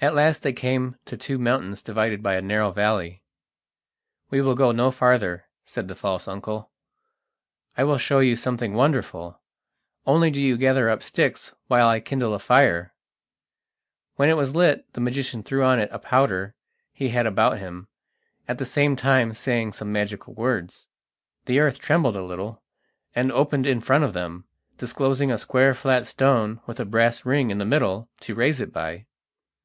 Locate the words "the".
5.88-5.96, 14.92-15.00, 18.58-18.64, 21.46-21.58, 27.58-27.64